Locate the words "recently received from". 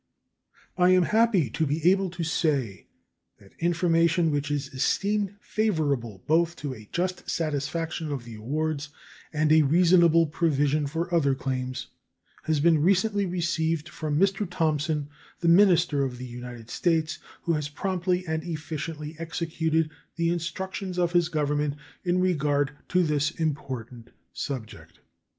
12.81-14.19